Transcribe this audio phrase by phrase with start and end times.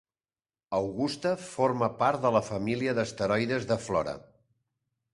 [0.77, 4.21] Augusta forma part de la família d'asteroides de Flora.